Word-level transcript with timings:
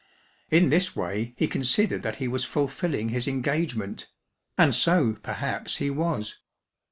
In 0.49 0.71
this 0.71 0.95
way 0.95 1.35
he 1.37 1.47
considered 1.47 2.01
that 2.01 2.15
he 2.15 2.27
was 2.27 2.43
fulfilling 2.43 3.09
his 3.09 3.27
engagement; 3.27 4.07
and 4.57 4.73
so, 4.73 5.19
perhaps, 5.21 5.75
he 5.75 5.91
was. 5.91 6.39